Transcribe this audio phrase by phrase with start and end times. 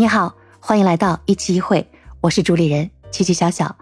[0.00, 1.84] 你好，欢迎来到一期一会，
[2.20, 3.74] 我是主理人琪琪小小。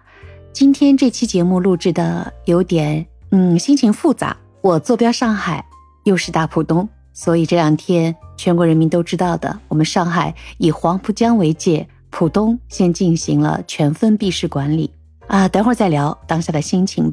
[0.51, 4.35] 今天这期节目录制的有点，嗯，心情复杂。
[4.63, 5.63] 我坐标上海，
[6.05, 14.91] 又是大浦东，所以这两天全国人民都知道的，我们上海以黄浦江为界，浦东先进行了全封闭式管理
[15.27, 15.47] 啊。
[15.47, 17.13] 等会儿再聊当下的心情。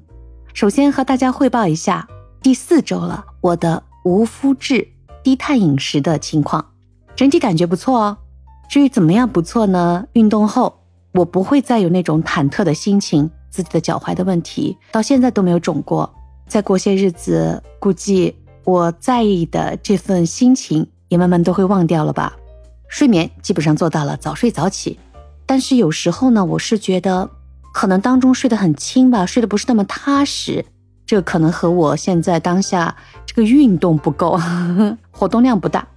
[0.53, 2.07] 首先和大家汇报一下
[2.41, 4.87] 第四周了，我的无麸质
[5.21, 6.65] 低碳饮食的情况，
[7.17, 8.17] 整体感觉不错哦。
[8.67, 10.05] 至于怎么样不错呢？
[10.13, 10.79] 运动后
[11.13, 16.11] 我不会再有那种忐忑的心情，自己的脚踝的问题到现在都没有肿过。
[16.47, 22.35] 再过些日子，估计我在意的这份心情也慢慢都会忘掉了吧。
[22.87, 24.99] 睡眠基本上做到了早睡早起，
[25.45, 27.29] 但是有时候呢，我是觉得
[27.73, 30.65] 可能当中睡得很轻吧，睡得不是那么踏实。
[31.05, 34.39] 这可能和我现在当下这个运动不够，
[35.11, 35.87] 活动量不大。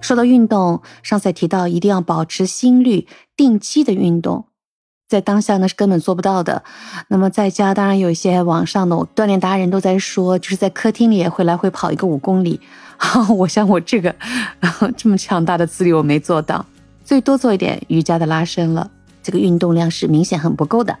[0.00, 4.46] 说到运动，上次提到一定要保持心率，定期的运动，
[5.08, 6.62] 在当下呢是根本做不到的。
[7.08, 12.60] 那么在家，当然有一些网上的锻炼达人都在说，就是在客厅里也会来回跑一个五公里。
[13.36, 14.14] 我像我这个
[14.96, 16.64] 这么强大的自律，我没做到，
[17.04, 18.90] 最多做一点瑜伽的拉伸了。
[19.22, 20.96] 这个运动量是明显很不够的。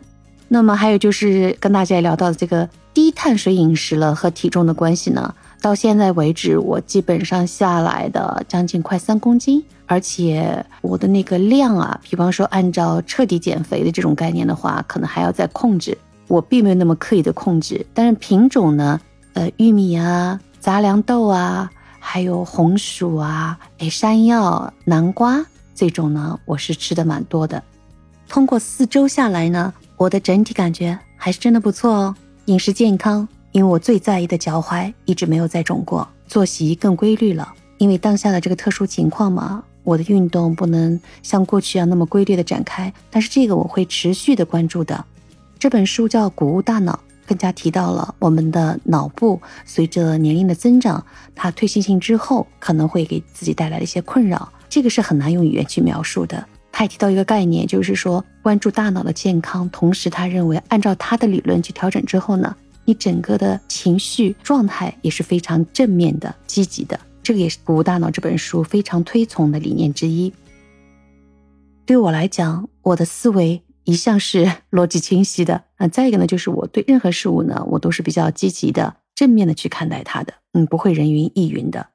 [0.48, 5.34] 那么还有就是跟大家也聊到的这个低碳水饮食了和体重的关系呢。
[5.60, 15.96] 到现在为止，我基本上下来的将近快三公斤，而且我的那个量啊，比方说按照彻底减肥的这种概念的话，可能还要再控制。
[16.28, 19.00] 我并没有那么刻意的控制，但是品种呢，
[19.32, 27.62] 呃，玉米啊、杂粮豆啊，还有红薯啊、哎山药、南瓜这种呢，我是吃的蛮多的。
[28.28, 33.26] 通过四周下来呢，我的整体感觉还是真的不错哦，饮食健康。
[33.58, 37.52] 因为我最在意的脚踝一直没有再肿过，作息更规律了。
[37.78, 45.04] 因为当下的这个特殊情况嘛，我的运动不能像过去一样那么规律的展开，但是这个我会持续的关注的。
[45.58, 46.92] 这本书叫《谷物大脑》，
[47.26, 56.46] 更加提到了我们的脑部随着年龄的增长，它退行性之后可能会给自己带来的一些困扰，这个是很难用语言去描述的。
[56.70, 62.54] 他也提到一个概念，就是说关注大脑的健康，同时他认为按照他的理论去调整之后呢。
[62.88, 70.32] 你整个的情绪状态也是非常正面的、积极的，这个也是《鼓舞大脑》这本书非常推崇的理念之一。
[71.84, 75.86] 对我来讲，我的思维一向是逻辑清晰的啊。
[75.86, 81.88] 再一个呢，就是我对任何事物呢，我都是比较积极的、正面的去看待它的，嗯，不会人云亦云的。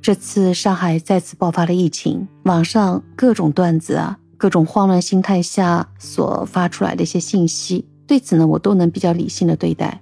[0.00, 10.00] 这次上海再次爆发了疫情，网上各种段子啊，各种慌乱心态下所发出来的一些信息，对此呢，我都能比较理性的对待。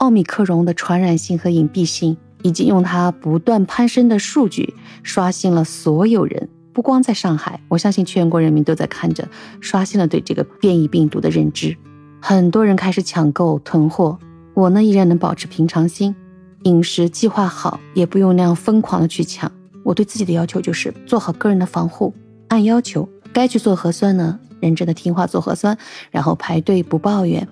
[0.00, 9.28] 奥密克戎的传染性和隐蔽性，以及用它不断攀升的数据，刷新了所有人，不光在上海，我相信全国人民都在看着，
[9.60, 11.76] 刷新了对这个变异病毒的认知。
[12.18, 14.18] 很多人开始抢购囤货，
[14.54, 16.16] 我呢依然能保持平常心，
[16.62, 19.52] 饮食计划好，也不用那样疯狂的去抢。
[19.84, 22.14] 我对自己的要求就是做好个人的防护，
[22.48, 25.76] 按要求该去做核酸呢，认真的听话做核酸，
[26.10, 27.46] 然后排队不抱怨。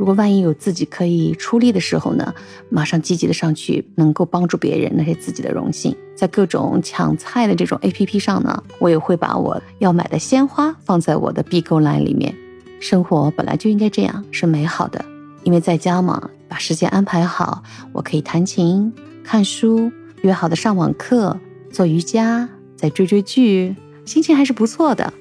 [0.00, 2.34] 如果万一有自己可以出力的时候呢，
[2.70, 5.94] 马上积极的上去，能够帮助别人，那是自己的荣幸。
[6.16, 12.34] 在各种抢菜的这种 A P P 上呢，我也会把我要买的鲜花放在我的必购栏里面。
[12.80, 15.04] 生活本来就应该这样，是美好的。
[15.42, 17.62] 因为在家嘛，把时间安排好，
[17.92, 18.90] 我可以弹琴、
[19.22, 21.38] 看书、约好的上网课、
[21.70, 25.12] 做瑜伽、再追追剧，心情还是不错的。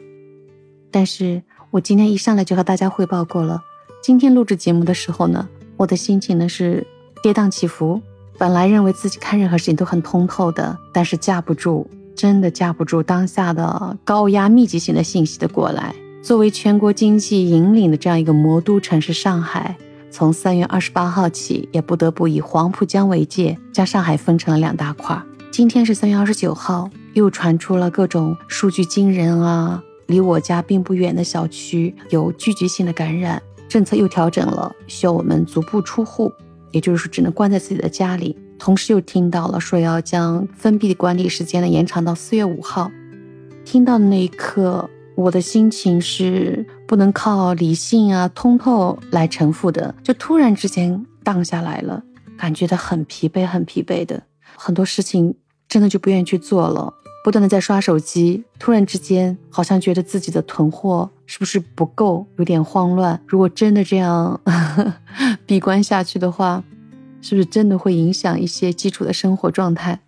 [0.90, 3.64] 但是我今天一上来就和大家汇报过了。
[4.02, 6.86] 今天录制节目的时候呢，我的心情呢是
[7.22, 8.02] 跌宕起伏。
[8.38, 15.94] 本来认为自己看任何事情都很通透的，但是架不住，真的架不住当下的高压密集型的信息的过来。
[16.22, 19.76] 作为全国经济引领的这样一个魔都城市，上海
[20.10, 25.22] 从三月二十八号起，也不得不以黄浦江为界，将上海分成了两大块。
[25.52, 33.42] 今天是三月二十九号，又传出了各种数据惊人啊，离我家并不远的小区有聚集性的感染。
[33.70, 36.30] 政策又调整了，需要我们足不出户，
[36.72, 38.36] 也就是说只能关在自己的家里。
[38.58, 42.92] 同时又听到了说要将封闭的管理时间呢延长到四月五号。
[43.64, 52.04] 听到的那一刻，我的心情是不能靠理性啊通透来承负的，就突然之间荡下来了，
[52.38, 54.24] 感觉到很疲惫，很疲惫的，
[54.58, 55.36] 很多事情
[55.68, 56.92] 真的就不愿意去做了。
[57.30, 63.22] 不断的在刷手机，突然之间好像觉得自己的囤货是不是不够，有点慌乱。
[63.28, 64.42] 如果真的这样
[65.46, 66.64] 闭关下去的话，
[67.22, 70.00] 是不是真的会影响一些基础的生活状态？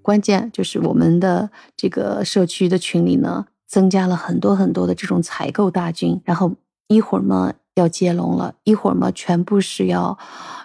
[0.00, 6.52] 关键就是我们的这个社区的群里呢，增加了很多很多的这种采购大军，然后
[6.86, 10.16] 一会儿嘛要接龙了，一会儿嘛全部是要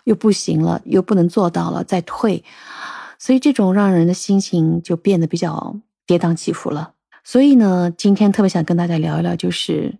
[0.03, 2.43] 又不行了，又不能做到了，再退，
[3.25, 6.93] 所以这种让人的心情就变得比较跌宕起伏了。
[7.23, 9.97] 所以呢，今天特别想跟大家聊一聊，就是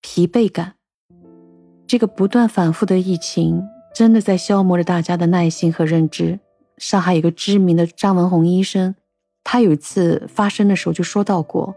[0.00, 0.74] 疲惫感。
[1.86, 3.62] 这个不断反复的疫情，
[3.94, 6.40] 真的在消磨着大家的耐心和认知。
[6.76, 8.96] 上海有个知名的张文宏医生，
[9.44, 11.76] 他有一次发声的时候就说到过，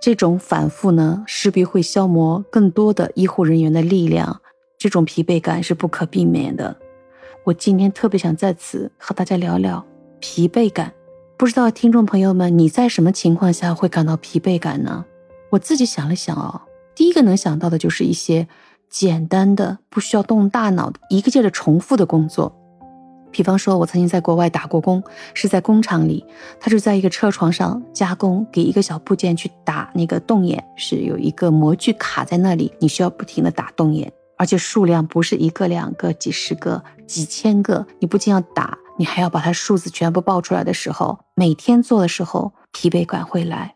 [0.00, 4.40] 这种反复呢，势必会消磨更多的医护人员的力量，
[4.78, 6.74] 这种疲惫感是不可避免的。
[7.44, 9.84] 我今天特别想在此和大家聊聊
[10.20, 10.92] 疲惫感。
[11.36, 15.04] 不知道听众朋友们，你在什么情况下会感到疲惫感呢？
[15.50, 16.60] 我自己想了想哦，
[16.94, 18.48] 第一个能想到的就是一些
[18.90, 22.54] 简单的、不需要动大脑的、一个劲儿的重复的工作。
[23.30, 25.02] 比方说，我曾经在国外打过工，
[25.34, 26.24] 是在工厂里，
[26.58, 38.76] 他就在一个车床上加工，给一个小部件去打那个洞眼，是有一个模具卡在那里，你需要不停的打洞眼，而且数量不是一个两个、几十个、几千个，你不仅要打。
[38.98, 43.72] 你还要把它数字全部报出来的时候，每天做的时候，疲惫感会来。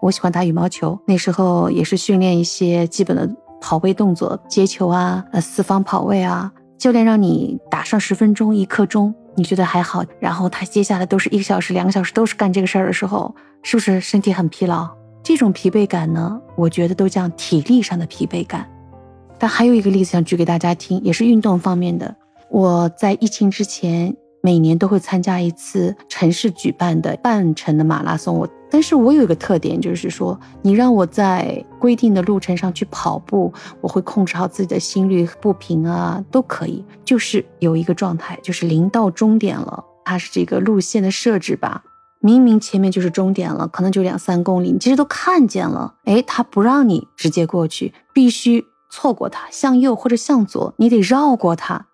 [0.00, 3.28] 我喜欢打羽毛球，那时候也是训练一些基本的
[3.60, 6.50] 跑位动作，接球啊，呃，四方跑位啊。
[6.78, 10.04] 教练让你打上十分钟一刻钟，你觉得还好。
[10.18, 14.88] 然后他接下来都是一个小时、两个小时，都是干这个事儿的时候，是不是身体很疲劳？
[15.22, 18.68] 这种疲惫感呢，我觉得都叫体力上的疲惫感。
[19.38, 22.16] 但还有一个例子想举给大家听，也是运动方面的。
[22.50, 24.16] 我在疫情之前。
[24.42, 36.84] 每年都会参加一次城市举办的半程的马拉松，我但是我有一个特点，就是说你让我在规定的路程上去跑步，我会控制好自己的心率步频啊，都可以。
[37.04, 41.84] 就是有一个状态，就是临到终点了，它是这个路线的设置吧，
[42.20, 51.86] 明明前面就是终点了，可能就两三公里，你其实都看见了，哎，他不让你直接过去，必须错过它，向右或者向左，你得绕过它。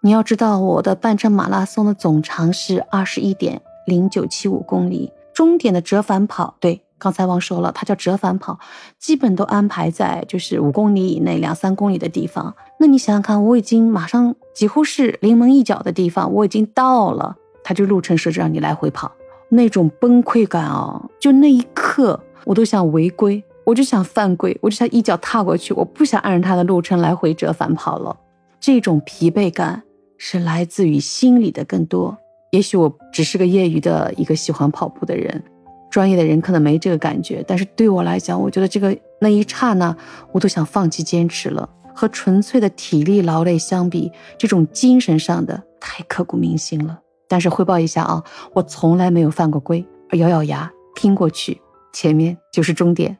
[0.00, 8.60] 你要知道，我的半程马拉松的总长是二十一点零九七五公里，终点的折返跑，对，刚才忘说了，它叫折返跑，
[9.00, 12.54] 基本都安排在就是五公里以内、两三公里的地方。
[12.78, 17.34] 那你想想看，我已经马上几乎是临门一脚的地方，我已经到了，
[17.64, 19.10] 它就路程设置让你来回跑，
[19.48, 28.16] 那种崩溃感哦，就那一刻我都想违规，我就想犯规，我就想一脚踏过去，我不想按照它的路程来回折返跑了，
[28.60, 29.82] 这种疲惫感。
[30.18, 32.18] 是来自于心里的更多。
[32.50, 35.42] 也许我只是个业余的一个喜欢跑步的人，
[35.90, 37.44] 专业的人可能没这个感觉。
[37.46, 39.96] 但是对我来讲，我觉得这个那一刹那，
[40.32, 41.68] 我都想放弃坚持了。
[41.94, 47.00] 和纯粹的体力劳累相比，这种精神上的太刻骨铭心了。
[47.28, 48.22] 但是汇报一下啊，
[48.54, 51.60] 我从来没有犯过规，咬咬牙拼过去，
[51.92, 53.18] 前面就是终点。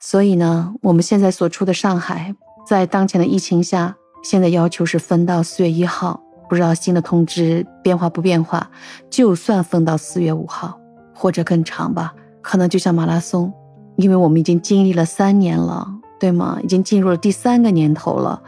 [0.00, 2.34] 所以呢，我们现在所处的上海，
[2.68, 3.96] 在当前的疫情下。
[4.24, 6.18] 现在要求是分到四月一号，
[6.48, 8.68] 不知道新的通知变化不变化。
[9.10, 10.80] 就算分到四月五号
[11.14, 13.52] 或者更长吧，可能就像马拉松，
[13.96, 15.86] 因为我们已经经历了三年了，
[16.18, 16.58] 对吗？
[16.62, 18.42] 已经进入了第三个年头了，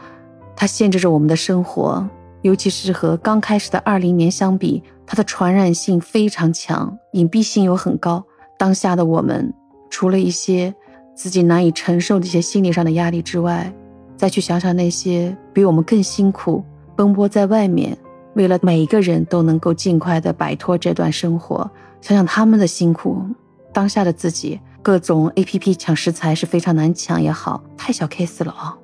[0.55, 2.03] 它限制着我们的生活，
[2.41, 8.25] 尤其是和刚开始的二零年相比，它的传染性非常强，隐蔽性又很高。
[8.57, 9.53] 当下的我们，
[9.91, 10.73] 除了一些
[11.15, 13.71] 自己难以承受的一些心理上的压力之外，
[14.17, 16.63] 再去想想那些比我们更辛苦、
[16.95, 17.95] 奔波在外面，
[18.33, 21.69] 为了每一个人都能够尽快的摆脱这段生活，
[22.01, 23.23] 想想他们的辛苦。
[23.71, 28.75] 当下的自己，各种 A P P 抢食材是非常难抢也好，太小 case 了啊！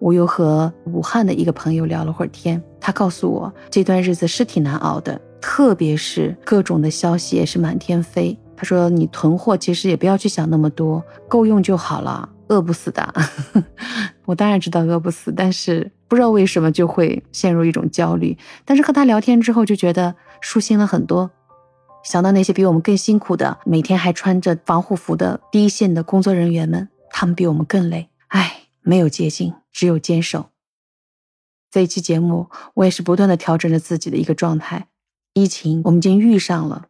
[0.00, 8.36] 我又和武汉的一个朋友聊了会儿天，他告诉我这段日子是挺难熬的，特别是各种的消息也是满天飞。
[8.56, 13.14] 他说：“你囤货其实也不要去想那么多，够用就好了。”饿不死的，
[14.26, 18.36] 我当然知道饿不死，但是不知道为什么就会陷入一种焦虑。
[18.64, 21.30] 但是和他聊天之后，就觉得舒心了很多。
[22.02, 28.08] 想到那些比我们更辛苦的，每天还穿着防护服的第一线的工作人员们，他们比我们更累。
[28.28, 30.46] 唉，没有捷径，只有坚守。
[31.70, 34.88] 这一期节目，我也是不断的调整着自己的一个状态。
[35.34, 36.86] 疫情，我们已经遇上了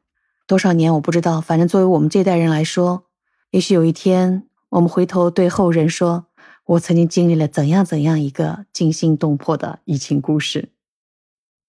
[0.47, 1.41] 多少年，我不知道。
[1.41, 3.05] 反正作为我们这代人来说，
[3.51, 4.47] 也许有一天。
[4.71, 6.27] 我们回头对后人说
[6.65, 10.69] ：“我曾经经历了怎样怎样一个惊心动魄的疫情故事。”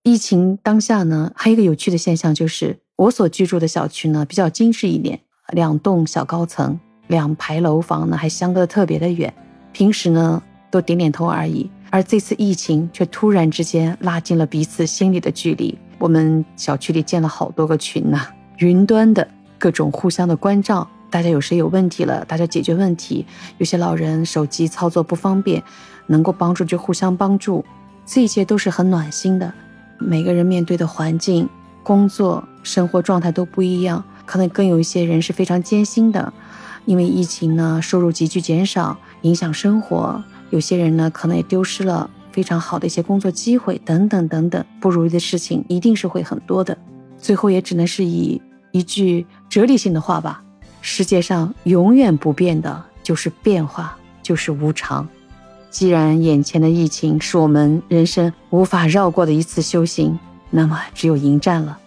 [0.04, 5.20] 疫情当下呢，还有一个有趣的现象，就是我所居住的小区呢比较精致一点，
[5.52, 9.34] 两栋小高层，两排楼房呢还相隔的特别的远，
[9.72, 11.70] 平时呢都点点头而已。
[11.90, 15.78] 而这次疫情却突然之间拉近了彼此心里的距离。
[15.98, 18.28] 我们小区里建了好多个群呐，
[18.58, 19.28] 云端的。
[19.60, 20.90] 各种互相的关照。
[21.12, 23.26] 大家有谁有问题了，大家解决问题。
[23.58, 25.62] 有些老人手机操作不方便，
[26.08, 27.64] 能够帮助就互相帮助，
[28.06, 29.54] 这一切都是很暖心的。
[30.00, 31.48] 每个人面对的环境、
[31.84, 36.34] 工作、生活状态都不一样，可能更有一些人是非常艰辛的，
[36.86, 40.24] 因为疫情呢，收入急剧减少，影响生活。
[40.50, 46.78] 有些人呢，可能也丢失了非常好的一些工作机会，等等等等，不如意的事情一定是会很多的。
[47.18, 48.42] 最后也只能是以
[48.72, 50.42] 一句哲理性的话吧。
[50.81, 55.09] 世界上永远不变的就是变化，就是无常。
[55.71, 60.19] 既然眼前的疫情是我们人生无法绕过的一次修行，
[60.51, 61.79] 那么只有迎战了。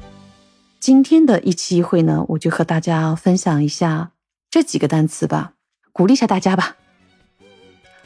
[0.79, 4.12] 今天的一期一会呢，我就和大家分享一下
[4.50, 5.53] 这几个单词吧，
[5.91, 6.75] 鼓励一下大家吧。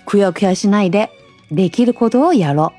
[0.05, 1.09] くよくよしないで
[1.51, 2.71] できることをやろ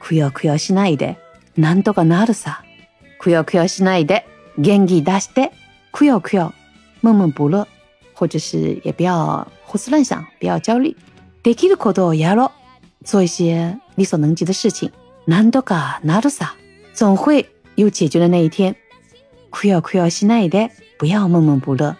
[0.00, 1.16] くよくよしないで
[1.56, 2.62] なんとかなるさ。
[3.18, 4.24] くよくよしないで
[4.58, 5.52] 元気出して
[5.92, 6.52] くよくよ。
[7.00, 7.66] 闷闷不乐，
[8.14, 10.96] 或者是也不要胡思乱想，不要焦虑。
[11.42, 12.50] できることをやろう，
[13.04, 14.90] 做一些力所能及的事情。
[15.26, 16.54] なんとかなるさ，
[16.94, 18.76] 总会有解决的那一天。
[19.50, 21.96] くよくよしないで，不要闷闷不乐。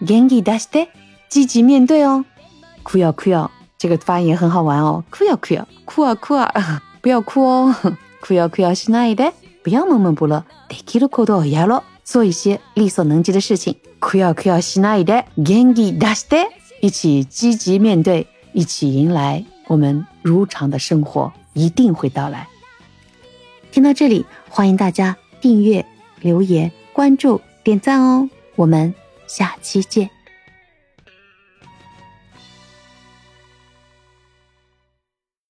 [0.00, 0.88] 元気出して，
[1.28, 2.24] 积极面对哦。
[2.84, 5.04] くよくよ，这个发音也很好玩哦。
[5.10, 7.74] くよくよ，哭啊哭啊，不要哭哦。
[8.20, 10.44] くよくよしないで，不要闷闷不乐。
[10.68, 11.82] できることをやろう。
[12.10, 16.46] 做一些力所能及的事情，不要不要しないで元気出して，
[16.80, 22.48] 一起积极面对，一起迎来我们如常的生活，一定会到来。
[23.72, 25.84] 听到这里，欢迎大家订阅、
[26.20, 28.28] 留言、关注、点赞哦！
[28.54, 28.94] 我们
[29.26, 30.08] 下期见。